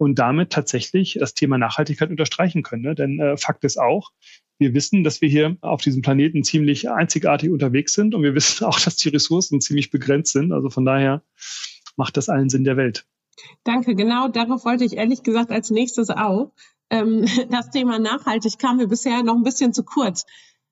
und 0.00 0.18
damit 0.18 0.50
tatsächlich 0.50 1.18
das 1.20 1.34
Thema 1.34 1.58
Nachhaltigkeit 1.58 2.08
unterstreichen 2.08 2.62
können. 2.62 2.80
Ne? 2.80 2.94
Denn 2.94 3.20
äh, 3.20 3.36
Fakt 3.36 3.64
ist 3.64 3.78
auch, 3.78 4.12
wir 4.58 4.72
wissen, 4.72 5.04
dass 5.04 5.20
wir 5.20 5.28
hier 5.28 5.58
auf 5.60 5.82
diesem 5.82 6.00
Planeten 6.00 6.42
ziemlich 6.42 6.88
einzigartig 6.88 7.50
unterwegs 7.50 7.92
sind 7.92 8.14
und 8.14 8.22
wir 8.22 8.34
wissen 8.34 8.64
auch, 8.64 8.80
dass 8.80 8.96
die 8.96 9.10
Ressourcen 9.10 9.60
ziemlich 9.60 9.90
begrenzt 9.90 10.32
sind. 10.32 10.52
Also 10.52 10.70
von 10.70 10.86
daher 10.86 11.22
macht 11.96 12.16
das 12.16 12.30
allen 12.30 12.48
Sinn 12.48 12.64
der 12.64 12.78
Welt. 12.78 13.06
Danke, 13.62 13.94
genau 13.94 14.28
darauf 14.28 14.64
wollte 14.64 14.86
ich 14.86 14.96
ehrlich 14.96 15.22
gesagt 15.22 15.50
als 15.50 15.68
nächstes 15.68 16.08
auch. 16.08 16.50
Ähm, 16.88 17.26
das 17.50 17.68
Thema 17.68 17.98
Nachhaltig 17.98 18.58
kam 18.58 18.78
mir 18.78 18.88
bisher 18.88 19.22
noch 19.22 19.36
ein 19.36 19.42
bisschen 19.42 19.74
zu 19.74 19.84
kurz. 19.84 20.24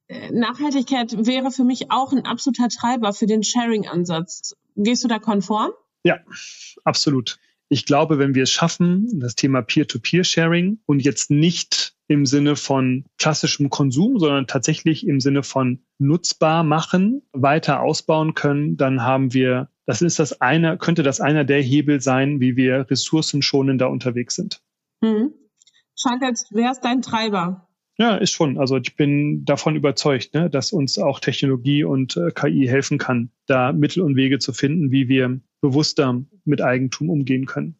Äh, 0.06 0.32
Nachhaltigkeit 0.32 1.26
wäre 1.26 1.50
für 1.50 1.64
mich 1.64 1.90
auch 1.90 2.12
ein 2.12 2.24
absoluter 2.24 2.70
Treiber 2.70 3.12
für 3.12 3.26
den 3.26 3.42
Sharing-Ansatz. 3.42 4.56
Gehst 4.74 5.04
du 5.04 5.08
da 5.08 5.18
konform? 5.18 5.72
Ja, 6.02 6.16
absolut. 6.84 7.38
Ich 7.68 7.84
glaube, 7.84 8.18
wenn 8.18 8.34
wir 8.34 8.44
es 8.44 8.50
schaffen, 8.50 9.20
das 9.20 9.34
Thema 9.34 9.62
Peer-to-Peer-Sharing 9.62 10.78
und 10.86 11.00
jetzt 11.00 11.30
nicht 11.30 11.94
im 12.06 12.24
Sinne 12.24 12.56
von 12.56 13.04
klassischem 13.18 13.68
Konsum, 13.68 14.18
sondern 14.18 14.46
tatsächlich 14.46 15.06
im 15.06 15.20
Sinne 15.20 15.42
von 15.42 15.80
nutzbar 15.98 16.64
machen, 16.64 17.22
weiter 17.32 17.82
ausbauen 17.82 18.34
können, 18.34 18.78
dann 18.78 19.02
haben 19.02 19.34
wir, 19.34 19.68
das 19.84 20.00
ist 20.00 20.18
das 20.18 20.40
eine, 20.40 20.78
könnte 20.78 21.02
das 21.02 21.20
einer 21.20 21.44
der 21.44 21.60
Hebel 21.60 22.00
sein, 22.00 22.40
wie 22.40 22.56
wir 22.56 22.90
ressourcenschonender 22.90 23.90
unterwegs 23.90 24.34
sind. 24.34 24.62
Mhm. 25.02 25.34
Scheint, 25.94 26.22
als 26.22 26.48
wäre 26.50 26.72
es 26.72 26.80
dein 26.80 27.02
Treiber. 27.02 27.68
Ja, 27.98 28.16
ist 28.16 28.30
schon. 28.30 28.58
Also 28.58 28.76
ich 28.76 28.94
bin 28.94 29.44
davon 29.44 29.74
überzeugt, 29.74 30.32
ne, 30.32 30.48
dass 30.48 30.72
uns 30.72 30.98
auch 30.98 31.18
Technologie 31.18 31.82
und 31.82 32.16
äh, 32.16 32.30
KI 32.30 32.66
helfen 32.66 32.96
kann, 32.96 33.30
da 33.46 33.72
Mittel 33.72 34.04
und 34.04 34.14
Wege 34.14 34.38
zu 34.38 34.52
finden, 34.52 34.92
wie 34.92 35.08
wir 35.08 35.40
bewusster 35.60 36.22
mit 36.44 36.62
Eigentum 36.62 37.10
umgehen 37.10 37.46
können. 37.46 37.76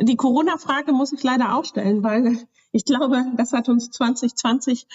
Die 0.00 0.16
Corona-Frage 0.16 0.92
muss 0.92 1.12
ich 1.12 1.22
leider 1.22 1.56
auch 1.56 1.64
stellen, 1.64 2.02
weil 2.02 2.38
ich 2.72 2.84
glaube, 2.84 3.24
das 3.36 3.52
hat 3.52 3.68
uns 3.68 3.90
2020 3.90 4.86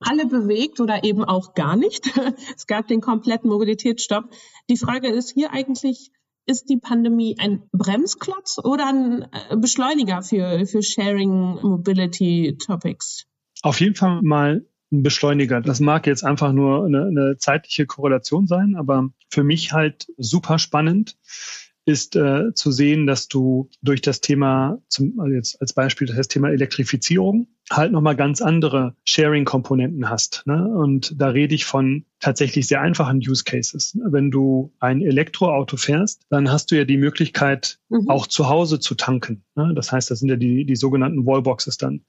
alle 0.00 0.26
bewegt 0.26 0.80
oder 0.80 1.04
eben 1.04 1.24
auch 1.24 1.54
gar 1.54 1.76
nicht. 1.76 2.06
Es 2.56 2.66
gab 2.66 2.86
den 2.88 3.00
kompletten 3.00 3.50
Mobilitätsstopp. 3.50 4.30
Die 4.70 4.76
Frage 4.76 5.08
ist 5.08 5.32
hier 5.32 5.52
eigentlich, 5.52 6.10
ist 6.46 6.68
die 6.68 6.78
Pandemie 6.78 7.36
ein 7.38 7.68
Bremsklotz 7.72 8.58
oder 8.62 8.86
ein 8.86 9.26
äh, 9.50 9.56
Beschleuniger 9.56 10.22
für, 10.22 10.66
für 10.66 10.82
Sharing 10.82 11.60
Mobility 11.62 12.56
Topics? 12.64 13.26
Auf 13.62 13.80
jeden 13.80 13.94
Fall 13.94 14.20
mal 14.22 14.66
ein 14.92 15.02
Beschleuniger. 15.02 15.60
Das 15.60 15.80
mag 15.80 16.06
jetzt 16.06 16.24
einfach 16.24 16.52
nur 16.52 16.84
eine, 16.86 17.06
eine 17.06 17.38
zeitliche 17.38 17.86
Korrelation 17.86 18.46
sein, 18.46 18.76
aber 18.76 19.08
für 19.30 19.44
mich 19.44 19.72
halt 19.72 20.06
super 20.16 20.58
spannend 20.58 21.16
ist 21.86 22.16
äh, 22.16 22.52
zu 22.52 22.72
sehen, 22.72 23.06
dass 23.06 23.28
du 23.28 23.70
durch 23.80 24.00
das 24.00 24.20
Thema, 24.20 24.78
zum, 24.88 25.20
also 25.20 25.32
jetzt 25.32 25.60
als 25.60 25.72
Beispiel 25.72 26.08
das 26.08 26.26
Thema 26.26 26.50
Elektrifizierung, 26.50 27.46
halt 27.70 27.92
nochmal 27.92 28.16
ganz 28.16 28.42
andere 28.42 28.96
Sharing-Komponenten 29.04 30.10
hast. 30.10 30.42
Ne? 30.46 30.66
Und 30.66 31.14
da 31.20 31.28
rede 31.28 31.54
ich 31.54 31.64
von 31.64 32.04
tatsächlich 32.18 32.66
sehr 32.66 32.80
einfachen 32.80 33.18
Use 33.18 33.44
Cases. 33.44 33.96
Wenn 34.04 34.32
du 34.32 34.72
ein 34.80 35.00
Elektroauto 35.00 35.76
fährst, 35.76 36.22
dann 36.28 36.50
hast 36.50 36.72
du 36.72 36.76
ja 36.76 36.84
die 36.84 36.96
Möglichkeit, 36.96 37.78
mhm. 37.88 38.08
auch 38.08 38.26
zu 38.26 38.48
Hause 38.48 38.80
zu 38.80 38.96
tanken. 38.96 39.44
Ne? 39.54 39.72
Das 39.76 39.92
heißt, 39.92 40.10
das 40.10 40.18
sind 40.18 40.28
ja 40.28 40.36
die, 40.36 40.64
die 40.64 40.76
sogenannten 40.76 41.24
Wallboxes 41.24 41.76
dann 41.76 42.02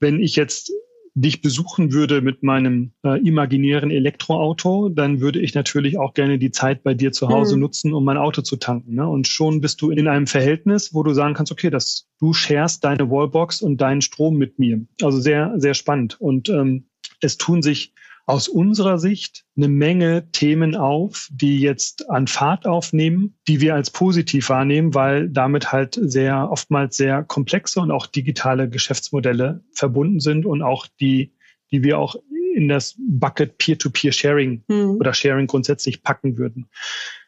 wenn 0.00 0.18
ich 0.18 0.34
jetzt 0.34 0.72
dich 1.20 1.42
besuchen 1.42 1.92
würde 1.92 2.22
mit 2.22 2.42
meinem 2.42 2.92
äh, 3.04 3.20
imaginären 3.20 3.90
Elektroauto, 3.90 4.88
dann 4.88 5.20
würde 5.20 5.40
ich 5.40 5.54
natürlich 5.54 5.98
auch 5.98 6.14
gerne 6.14 6.38
die 6.38 6.50
Zeit 6.50 6.82
bei 6.82 6.94
dir 6.94 7.12
zu 7.12 7.28
Hause 7.28 7.56
mhm. 7.56 7.62
nutzen, 7.62 7.92
um 7.92 8.04
mein 8.04 8.16
Auto 8.16 8.42
zu 8.42 8.56
tanken. 8.56 8.94
Ne? 8.94 9.06
Und 9.06 9.28
schon 9.28 9.60
bist 9.60 9.82
du 9.82 9.90
in 9.90 10.08
einem 10.08 10.26
Verhältnis, 10.26 10.94
wo 10.94 11.02
du 11.02 11.12
sagen 11.12 11.34
kannst, 11.34 11.52
okay, 11.52 11.68
das, 11.68 12.08
du 12.20 12.32
sharest 12.32 12.84
deine 12.84 13.10
Wallbox 13.10 13.60
und 13.60 13.80
deinen 13.80 14.00
Strom 14.00 14.36
mit 14.36 14.58
mir. 14.58 14.80
Also 15.02 15.20
sehr, 15.20 15.52
sehr 15.56 15.74
spannend. 15.74 16.20
Und 16.20 16.48
ähm, 16.48 16.86
es 17.20 17.36
tun 17.36 17.62
sich 17.62 17.92
aus 18.30 18.46
unserer 18.48 18.98
Sicht 18.98 19.44
eine 19.56 19.66
Menge 19.66 20.30
Themen 20.30 20.76
auf, 20.76 21.28
die 21.32 21.60
jetzt 21.60 22.08
an 22.08 22.28
Fahrt 22.28 22.64
aufnehmen, 22.64 23.34
die 23.48 23.60
wir 23.60 23.74
als 23.74 23.90
positiv 23.90 24.50
wahrnehmen, 24.50 24.94
weil 24.94 25.28
damit 25.28 25.72
halt 25.72 25.98
sehr 26.00 26.48
oftmals 26.50 26.96
sehr 26.96 27.24
komplexe 27.24 27.80
und 27.80 27.90
auch 27.90 28.06
digitale 28.06 28.70
Geschäftsmodelle 28.70 29.64
verbunden 29.72 30.20
sind 30.20 30.46
und 30.46 30.62
auch 30.62 30.86
die, 31.00 31.32
die 31.72 31.82
wir 31.82 31.98
auch 31.98 32.14
in 32.54 32.68
das 32.68 32.94
Bucket 32.98 33.58
Peer-to-Peer-Sharing 33.58 34.62
mhm. 34.68 34.90
oder 34.90 35.12
Sharing 35.12 35.48
grundsätzlich 35.48 36.04
packen 36.04 36.38
würden. 36.38 36.68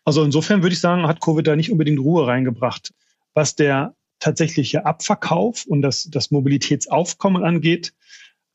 Also 0.05 0.23
insofern 0.23 0.63
würde 0.63 0.75
ich 0.75 0.81
sagen, 0.81 1.09
hat 1.09 1.21
Covid 1.21 1.45
da 1.45 1.57
nicht 1.57 1.73
unbedingt 1.73 1.99
Ruhe 1.99 2.29
reingebracht. 2.29 2.95
Was 3.35 3.57
der 3.57 3.97
tatsächliche 4.21 4.87
Abverkauf 4.87 5.67
und 5.67 5.83
das, 5.83 6.09
das 6.11 6.31
Mobilitätsaufkommen 6.31 7.43
angeht, 7.43 7.93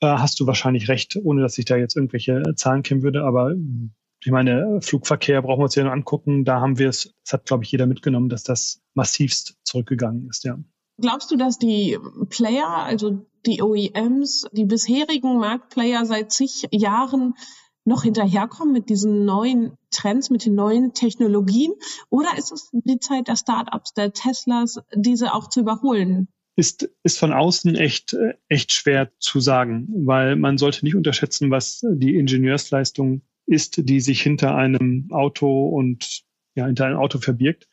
äh, 0.01 0.08
hast 0.08 0.39
du 0.39 0.48
wahrscheinlich 0.48 0.89
recht, 0.89 1.18
ohne 1.24 1.42
dass 1.42 1.58
ich 1.58 1.66
da 1.66 1.75
jetzt 1.75 1.96
irgendwelche 1.96 2.42
äh, 2.46 2.56
Zahlen 2.56 2.84
kennen 2.84 3.04
würde. 3.04 3.24
Aber 3.24 3.54
ich 4.24 4.32
meine, 4.32 4.80
Flugverkehr 4.82 5.42
brauchen 5.42 5.60
wir 5.60 5.66
uns 5.66 5.75
ja 5.75 5.84
nur 5.84 5.94
angucken. 5.94 6.46
Da 6.46 6.60
haben 6.60 6.77
wir 6.77 6.89
es, 6.89 7.13
das 7.24 7.34
hat, 7.34 7.46
glaube 7.46 7.63
ich, 7.63 7.72
jeder 7.72 7.88
mitgenommen, 7.88 8.30
dass 8.30 8.44
das 8.44 8.82
massivst 8.94 9.58
zurückgegangen 9.63 10.27
ist, 10.30 10.44
ja. 10.44 10.58
Glaubst 11.00 11.30
du, 11.30 11.36
dass 11.36 11.60
die 11.60 12.00
Player, 12.30 12.68
also 12.68 13.27
die 13.46 13.62
OEMs, 13.62 14.48
die 14.51 14.66
bisherigen 14.66 15.38
Marktplayer 15.38 16.06
seit 16.06 16.32
zig 16.32 16.68
Jahren 16.72 17.36
noch 17.86 18.04
hinterherkommen 18.04 18.74
mit 18.74 18.89
diesen 18.89 19.24
neuen 19.24 19.77
Trends, 19.92 20.32
mit 20.32 20.46
den 20.46 20.56
neuen 20.56 20.94
Technologien? 20.94 21.74
Oder 22.10 22.38
ist 22.38 22.51
es 22.51 22.70
die 22.74 23.00
Zeit 23.00 23.27
der 23.27 23.36
Startups, 23.36 23.94
der 23.94 24.12
Teslas, 24.12 24.80
diese 24.94 25.34
auch 25.36 25.50
zu 25.50 25.60
überholen? 25.60 26.30
Ist, 26.58 26.90
ist 27.04 27.20
von 27.20 27.32
außen 27.32 27.76
echt, 27.76 28.18
echt 28.50 28.74
schwer 28.74 29.12
zu 29.20 29.40
sagen, 29.40 29.88
weil 30.06 30.36
man 30.36 30.58
sollte 30.58 30.84
nicht 30.84 30.96
unterschätzen, 30.96 31.52
was 31.52 31.86
die 31.88 32.16
Ingenieursleistung 32.16 33.22
ist, 33.46 33.88
die 33.88 34.02
sich 34.02 34.22
hinter 34.22 34.56
einem 34.56 35.08
Auto 35.12 35.70
und 35.70 36.24
ja, 36.56 36.66
hinter 36.66 36.88
einem 36.88 36.98
Auto 36.98 37.20
verbirgt. 37.20 37.70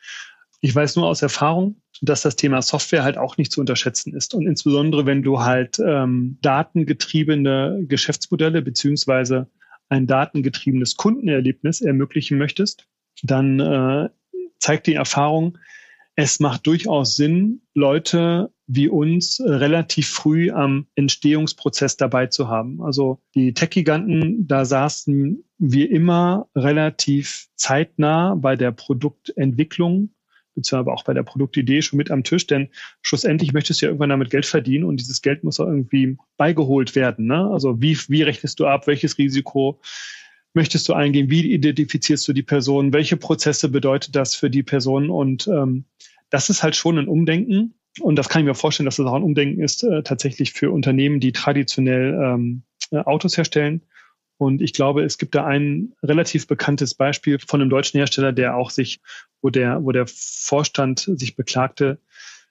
Ich 0.60 0.74
weiß 0.74 0.96
nur 0.96 1.08
aus 1.08 1.22
Erfahrung, 1.22 1.80
dass 2.02 2.22
das 2.22 2.36
Thema 2.36 2.60
Software 2.60 3.04
halt 3.04 3.16
auch 3.16 3.38
nicht 3.38 3.52
zu 3.52 3.60
unterschätzen 3.60 4.14
ist. 4.14 4.34
Und 4.34 4.46
insbesondere, 4.46 5.06
wenn 5.06 5.22
du 5.22 5.40
halt 5.40 5.78
ähm, 5.78 6.38
datengetriebene 6.42 7.84
Geschäftsmodelle 7.88 8.60
beziehungsweise 8.60 9.48
ein 9.88 10.06
datengetriebenes 10.06 10.96
Kundenerlebnis 10.96 11.80
ermöglichen 11.80 12.36
möchtest, 12.36 12.86
dann 13.22 13.60
äh, 13.60 14.10
zeigt 14.58 14.86
die 14.86 14.94
Erfahrung, 14.94 15.56
es 16.16 16.38
macht 16.38 16.66
durchaus 16.66 17.16
Sinn, 17.16 17.62
Leute 17.74 18.53
wie 18.66 18.88
uns 18.88 19.40
äh, 19.40 19.50
relativ 19.50 20.08
früh 20.08 20.50
am 20.50 20.86
Entstehungsprozess 20.94 21.96
dabei 21.96 22.26
zu 22.26 22.48
haben. 22.48 22.82
Also 22.82 23.20
die 23.34 23.52
Tech-Giganten, 23.52 24.46
da 24.46 24.64
saßen 24.64 25.44
wir 25.58 25.90
immer 25.90 26.48
relativ 26.54 27.48
zeitnah 27.56 28.34
bei 28.34 28.56
der 28.56 28.72
Produktentwicklung 28.72 30.10
beziehungsweise 30.54 30.78
aber 30.78 30.94
auch 30.94 31.04
bei 31.04 31.14
der 31.14 31.24
Produktidee 31.24 31.82
schon 31.82 31.96
mit 31.96 32.12
am 32.12 32.22
Tisch, 32.22 32.46
denn 32.46 32.68
schlussendlich 33.02 33.52
möchtest 33.52 33.80
du 33.80 33.86
ja 33.86 33.90
irgendwann 33.90 34.10
damit 34.10 34.30
Geld 34.30 34.46
verdienen 34.46 34.84
und 34.84 35.00
dieses 35.00 35.20
Geld 35.20 35.42
muss 35.42 35.58
auch 35.60 35.66
irgendwie 35.66 36.16
beigeholt 36.36 36.94
werden. 36.94 37.26
Ne? 37.26 37.50
Also 37.50 37.80
wie, 37.80 37.98
wie 38.08 38.22
rechnest 38.22 38.60
du 38.60 38.66
ab, 38.66 38.86
welches 38.86 39.18
Risiko 39.18 39.80
möchtest 40.52 40.88
du 40.88 40.92
eingehen, 40.92 41.28
wie 41.28 41.52
identifizierst 41.52 42.26
du 42.28 42.32
die 42.32 42.44
Person, 42.44 42.92
welche 42.92 43.16
Prozesse 43.16 43.68
bedeutet 43.68 44.14
das 44.14 44.36
für 44.36 44.50
die 44.50 44.62
Person 44.62 45.10
und 45.10 45.48
ähm, 45.48 45.86
das 46.30 46.50
ist 46.50 46.62
halt 46.62 46.76
schon 46.76 46.98
ein 46.98 47.08
Umdenken 47.08 47.74
und 48.00 48.16
das 48.16 48.28
kann 48.28 48.40
ich 48.42 48.46
mir 48.46 48.54
vorstellen, 48.54 48.86
dass 48.86 48.96
das 48.96 49.06
auch 49.06 49.14
ein 49.14 49.22
Umdenken 49.22 49.62
ist 49.62 49.84
äh, 49.84 50.02
tatsächlich 50.02 50.52
für 50.52 50.70
Unternehmen, 50.70 51.20
die 51.20 51.32
traditionell 51.32 52.14
ähm, 52.14 52.62
äh, 52.90 52.98
Autos 52.98 53.36
herstellen. 53.36 53.82
Und 54.36 54.60
ich 54.60 54.72
glaube, 54.72 55.04
es 55.04 55.18
gibt 55.18 55.34
da 55.34 55.46
ein 55.46 55.92
relativ 56.02 56.48
bekanntes 56.48 56.94
Beispiel 56.94 57.38
von 57.38 57.60
einem 57.60 57.70
deutschen 57.70 57.98
Hersteller, 57.98 58.32
der 58.32 58.56
auch 58.56 58.70
sich, 58.70 59.00
wo 59.42 59.50
der, 59.50 59.84
wo 59.84 59.92
der 59.92 60.06
Vorstand 60.08 61.08
sich 61.14 61.36
beklagte, 61.36 61.98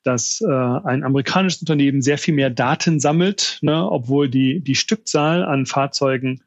dass 0.04 0.42
äh, 0.42 0.48
ein 0.48 1.04
amerikanisches 1.04 1.62
Unternehmen 1.62 2.02
sehr 2.02 2.18
viel 2.18 2.34
mehr 2.34 2.50
Daten 2.50 3.00
sammelt, 3.00 3.60
ne, 3.62 3.90
obwohl 3.90 4.30
die, 4.30 4.62
die 4.62 4.76
Stückzahl 4.76 5.44
an 5.44 5.66
Fahrzeugen 5.66 6.42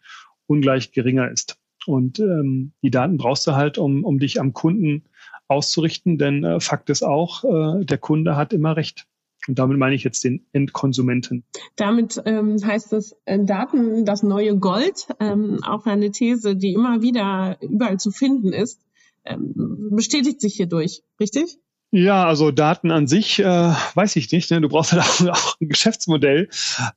ungleich 0.46 0.92
geringer 0.92 1.30
ist. 1.30 1.58
Und 1.86 2.18
ähm, 2.18 2.72
die 2.82 2.90
Daten 2.90 3.16
brauchst 3.16 3.46
du 3.46 3.52
halt, 3.52 3.78
um, 3.78 4.04
um 4.04 4.18
dich 4.18 4.40
am 4.40 4.52
Kunden 4.52 5.04
auszurichten, 5.48 6.18
denn 6.18 6.44
äh, 6.44 6.60
Fakt 6.60 6.90
ist 6.90 7.02
auch, 7.02 7.44
äh, 7.44 7.84
der 7.84 7.98
Kunde 7.98 8.36
hat 8.36 8.52
immer 8.52 8.76
recht. 8.76 9.06
Und 9.48 9.58
damit 9.58 9.78
meine 9.78 9.94
ich 9.94 10.02
jetzt 10.02 10.24
den 10.24 10.44
Endkonsumenten. 10.52 11.44
Damit 11.76 12.20
ähm, 12.24 12.56
heißt 12.64 12.92
es 12.92 13.16
äh, 13.26 13.38
Daten 13.44 14.04
das 14.04 14.22
neue 14.22 14.56
Gold, 14.58 15.06
ähm, 15.20 15.60
auch 15.62 15.86
eine 15.86 16.10
These, 16.10 16.56
die 16.56 16.72
immer 16.72 17.02
wieder 17.02 17.56
überall 17.60 17.98
zu 17.98 18.10
finden 18.10 18.52
ist, 18.52 18.80
ähm, 19.24 19.90
bestätigt 19.90 20.40
sich 20.40 20.54
hierdurch, 20.54 21.02
richtig? 21.20 21.58
Ja, 21.92 22.26
also 22.26 22.50
Daten 22.50 22.90
an 22.90 23.06
sich, 23.06 23.38
äh, 23.38 23.44
weiß 23.44 24.16
ich 24.16 24.30
nicht. 24.32 24.50
Ne? 24.50 24.60
Du 24.60 24.68
brauchst 24.68 24.92
halt 24.92 25.30
auch, 25.30 25.60
ein 25.60 25.68
Geschäftsmodell, 25.68 26.48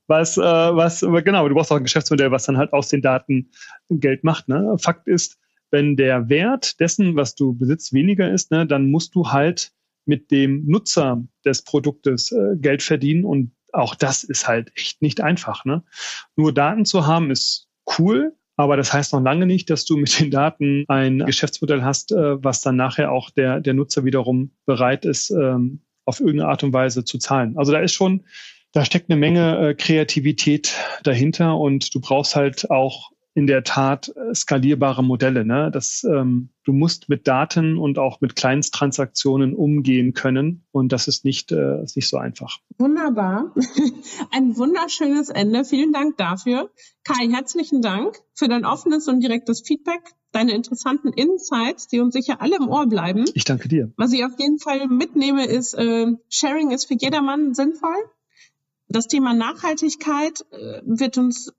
was, 0.07 0.37
äh, 0.37 0.41
was, 0.41 1.01
genau, 1.01 1.47
du 1.47 1.55
brauchst 1.55 1.71
auch 1.71 1.77
ein 1.77 1.83
Geschäftsmodell, 1.83 2.31
was 2.31 2.45
dann 2.45 2.57
halt 2.57 2.73
aus 2.73 2.89
den 2.89 3.01
Daten 3.01 3.51
Geld 3.89 4.23
macht. 4.23 4.47
Ne? 4.47 4.75
Fakt 4.79 5.07
ist, 5.07 5.37
wenn 5.71 5.95
der 5.95 6.29
Wert 6.29 6.79
dessen, 6.79 7.15
was 7.15 7.35
du 7.35 7.53
besitzt, 7.53 7.93
weniger 7.93 8.31
ist, 8.31 8.51
ne, 8.51 8.65
dann 8.65 8.89
musst 8.91 9.15
du 9.15 9.29
halt 9.29 9.71
mit 10.05 10.31
dem 10.31 10.65
Nutzer 10.65 11.23
des 11.45 11.63
Produktes 11.63 12.31
äh, 12.31 12.55
Geld 12.57 12.81
verdienen 12.83 13.25
und 13.25 13.51
auch 13.71 13.95
das 13.95 14.23
ist 14.23 14.47
halt 14.47 14.71
echt 14.75 15.01
nicht 15.01 15.21
einfach. 15.21 15.65
Ne? 15.65 15.83
Nur 16.35 16.53
Daten 16.53 16.85
zu 16.85 17.05
haben 17.05 17.29
ist 17.31 17.67
cool, 17.99 18.35
aber 18.55 18.75
das 18.75 18.91
heißt 18.91 19.13
noch 19.13 19.21
lange 19.21 19.45
nicht, 19.45 19.69
dass 19.69 19.85
du 19.85 19.95
mit 19.95 20.19
den 20.19 20.31
Daten 20.31 20.83
ein 20.87 21.19
Geschäftsmodell 21.19 21.83
hast, 21.83 22.11
äh, 22.11 22.43
was 22.43 22.61
dann 22.61 22.75
nachher 22.75 23.11
auch 23.11 23.29
der, 23.29 23.61
der 23.61 23.73
Nutzer 23.73 24.03
wiederum 24.03 24.51
bereit 24.65 25.05
ist, 25.05 25.29
ähm, 25.29 25.81
auf 26.05 26.19
irgendeine 26.19 26.49
Art 26.49 26.63
und 26.63 26.73
Weise 26.73 27.05
zu 27.05 27.19
zahlen. 27.19 27.57
Also 27.57 27.71
da 27.71 27.79
ist 27.79 27.93
schon, 27.93 28.25
da 28.71 28.83
steckt 28.83 29.09
eine 29.09 29.19
Menge 29.19 29.69
äh, 29.69 29.73
Kreativität 29.75 30.75
dahinter 31.03 31.57
und 31.57 31.93
du 31.93 32.01
brauchst 32.01 32.35
halt 32.35 32.69
auch 32.71 33.11
in 33.39 33.47
der 33.47 33.63
Tat 33.63 34.09
äh, 34.09 34.35
skalierbare 34.35 35.01
Modelle. 35.01 35.45
Ne? 35.45 35.71
Das, 35.71 36.03
ähm, 36.03 36.49
du 36.65 36.73
musst 36.73 37.07
mit 37.07 37.25
Daten 37.25 37.77
und 37.77 37.97
auch 37.97 38.19
mit 38.19 38.35
Kleinsttransaktionen 38.35 39.55
umgehen 39.55 40.13
können 40.13 40.65
und 40.73 40.91
das 40.91 41.07
ist 41.07 41.23
nicht, 41.23 41.53
äh, 41.53 41.81
ist 41.81 41.95
nicht 41.95 42.09
so 42.09 42.17
einfach. 42.17 42.57
Wunderbar. 42.77 43.55
Ein 44.31 44.57
wunderschönes 44.57 45.29
Ende. 45.29 45.63
Vielen 45.63 45.93
Dank 45.93 46.17
dafür. 46.17 46.69
Kai, 47.05 47.29
herzlichen 47.29 47.81
Dank 47.81 48.17
für 48.33 48.49
dein 48.49 48.65
offenes 48.65 49.07
und 49.07 49.21
direktes 49.21 49.61
Feedback, 49.65 50.01
deine 50.33 50.51
interessanten 50.51 51.13
Insights, 51.13 51.87
die 51.87 52.01
uns 52.01 52.13
sicher 52.13 52.41
alle 52.41 52.57
im 52.57 52.67
Ohr 52.67 52.87
bleiben. 52.87 53.23
Ich 53.35 53.45
danke 53.45 53.69
dir. 53.69 53.93
Was 53.95 54.11
ich 54.11 54.25
auf 54.25 54.37
jeden 54.37 54.59
Fall 54.59 54.85
mitnehme, 54.89 55.45
ist, 55.45 55.75
äh, 55.75 56.07
Sharing 56.27 56.71
ist 56.71 56.89
für 56.89 56.95
jedermann 56.95 57.53
sinnvoll. 57.53 57.95
Das 58.89 59.07
Thema 59.07 59.33
Nachhaltigkeit 59.33 60.45
äh, 60.51 60.81
wird 60.83 61.17
uns 61.17 61.53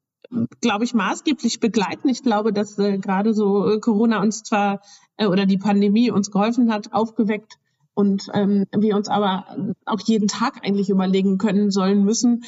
glaube 0.61 0.85
ich, 0.85 0.95
maßgeblich 0.95 1.61
begleiten. 1.61 2.09
Ich 2.09 2.23
glaube, 2.23 2.53
dass 2.53 2.79
äh, 2.79 2.99
gerade 2.99 3.35
so 3.35 3.69
äh, 3.69 3.81
Corona 3.81 4.23
uns 4.23 4.43
zwar 4.43 4.81
äh, 5.17 5.27
oder 5.27 5.47
die 5.47 5.59
Pandemie 5.59 6.11
uns 6.11 6.31
geholfen 6.31 6.73
hat, 6.73 6.93
aufgeweckt 6.93 7.59
und 7.95 8.29
ähm, 8.33 8.67
wir 8.77 8.97
uns 8.97 9.09
aber 9.09 9.75
auch 9.85 10.01
jeden 10.01 10.29
Tag 10.29 10.65
eigentlich 10.65 10.91
überlegen 10.91 11.39
können 11.39 11.71
sollen 11.71 12.05
müssen, 12.05 12.45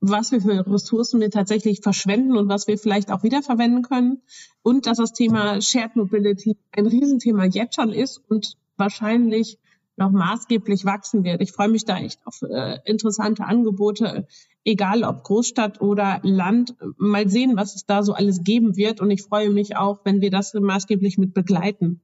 was 0.00 0.32
wir 0.32 0.40
für 0.40 0.66
Ressourcen 0.66 1.20
wir 1.20 1.30
tatsächlich 1.30 1.80
verschwenden 1.82 2.36
und 2.36 2.48
was 2.48 2.66
wir 2.66 2.78
vielleicht 2.78 3.10
auch 3.10 3.22
wiederverwenden 3.22 3.82
können. 3.82 4.22
Und 4.62 4.86
dass 4.86 4.98
das 4.98 5.12
Thema 5.12 5.60
Shared 5.60 5.96
Mobility 5.96 6.56
ein 6.72 6.86
Riesenthema 6.86 7.44
jetzt 7.44 7.74
schon 7.74 7.92
ist 7.92 8.22
und 8.28 8.54
wahrscheinlich 8.76 9.58
noch 9.98 10.10
maßgeblich 10.10 10.84
wachsen 10.84 11.24
wird. 11.24 11.40
Ich 11.42 11.52
freue 11.52 11.68
mich 11.68 11.84
da 11.84 11.98
echt 11.98 12.20
auf 12.26 12.42
äh, 12.42 12.78
interessante 12.84 13.44
Angebote, 13.44 14.26
egal 14.64 15.04
ob 15.04 15.24
Großstadt 15.24 15.80
oder 15.80 16.20
Land. 16.22 16.74
Mal 16.96 17.28
sehen, 17.28 17.56
was 17.56 17.74
es 17.74 17.86
da 17.86 18.02
so 18.02 18.12
alles 18.12 18.42
geben 18.42 18.76
wird. 18.76 19.00
Und 19.00 19.10
ich 19.10 19.22
freue 19.22 19.50
mich 19.50 19.76
auch, 19.76 20.00
wenn 20.04 20.20
wir 20.20 20.30
das 20.30 20.54
maßgeblich 20.54 21.18
mit 21.18 21.34
begleiten. 21.34 22.00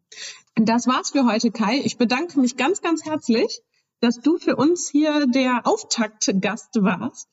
Das 0.54 0.86
war's 0.86 1.10
für 1.10 1.26
heute, 1.26 1.50
Kai. 1.50 1.80
Ich 1.84 1.98
bedanke 1.98 2.40
mich 2.40 2.56
ganz, 2.56 2.80
ganz 2.80 3.04
herzlich, 3.04 3.60
dass 4.00 4.20
du 4.20 4.38
für 4.38 4.56
uns 4.56 4.88
hier 4.88 5.26
der 5.26 5.62
Auftaktgast 5.64 6.82
warst. 6.82 7.28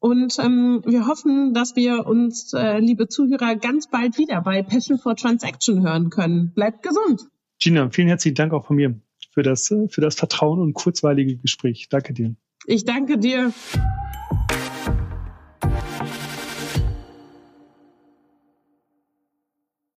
Und 0.00 0.38
ähm, 0.38 0.82
wir 0.84 1.06
hoffen, 1.06 1.54
dass 1.54 1.76
wir 1.76 2.06
uns, 2.06 2.52
äh, 2.52 2.78
liebe 2.78 3.08
Zuhörer, 3.08 3.54
ganz 3.56 3.88
bald 3.88 4.18
wieder 4.18 4.40
bei 4.40 4.62
Passion 4.62 4.98
for 4.98 5.14
Transaction 5.14 5.82
hören 5.82 6.10
können. 6.10 6.52
Bleibt 6.54 6.82
gesund. 6.82 7.28
Gina, 7.58 7.90
vielen 7.90 8.08
herzlichen 8.08 8.34
Dank 8.34 8.52
auch 8.52 8.66
von 8.66 8.76
mir 8.76 9.00
für 9.30 9.42
das, 9.42 9.68
für 9.68 10.00
das 10.00 10.14
Vertrauen 10.14 10.60
und 10.60 10.74
kurzweilige 10.74 11.36
Gespräch. 11.36 11.88
Danke 11.88 12.12
dir. 12.12 12.34
Ich 12.66 12.84
danke 12.84 13.18
dir. 13.18 13.52